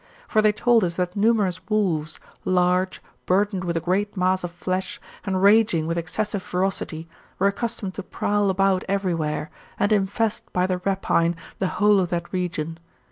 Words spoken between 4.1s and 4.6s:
mass of